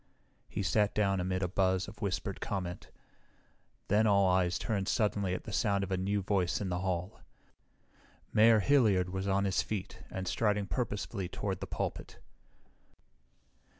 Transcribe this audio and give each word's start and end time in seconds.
He 0.49 0.63
sat 0.63 0.95
down 0.95 1.19
amid 1.21 1.43
a 1.43 1.47
buzz 1.47 1.87
of 1.87 2.01
whispered 2.01 2.41
comment. 2.41 2.89
Then 3.87 4.07
all 4.07 4.27
eyes 4.27 4.57
turned 4.57 4.87
suddenly 4.87 5.35
at 5.35 5.43
the 5.43 5.53
sound 5.53 5.83
of 5.83 5.91
a 5.91 5.95
new 5.97 6.23
voice 6.23 6.59
in 6.59 6.69
the 6.69 6.79
hall. 6.79 7.19
Mayor 8.33 8.61
Hilliard 8.61 9.11
was 9.11 9.27
on 9.27 9.45
his 9.45 9.61
feet 9.61 9.99
and 10.09 10.27
striding 10.27 10.65
purposefully 10.65 11.29
toward 11.29 11.59
the 11.59 11.67
pulpit. 11.67 12.17